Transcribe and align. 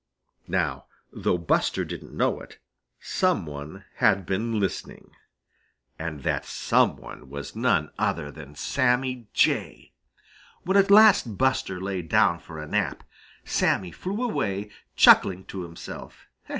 Now 0.47 0.87
though 1.13 1.37
Buster 1.37 1.85
didn't 1.85 2.17
know 2.17 2.39
it, 2.39 2.57
some 2.99 3.45
one 3.45 3.85
had 3.97 4.25
been 4.25 4.59
listening, 4.59 5.11
and 5.99 6.23
that 6.23 6.43
some 6.43 6.95
one 6.97 7.29
was 7.29 7.55
none 7.55 7.91
other 7.99 8.31
than 8.31 8.55
Sammy 8.55 9.27
Jay. 9.31 9.91
When 10.63 10.75
at 10.75 10.89
last 10.89 11.37
Buster 11.37 11.79
lay 11.79 12.01
down 12.01 12.39
for 12.39 12.57
a 12.57 12.65
nap, 12.65 13.03
Sammy 13.45 13.91
flew 13.91 14.23
away, 14.23 14.71
chuckling 14.95 15.43
to 15.45 15.61
himself. 15.61 16.25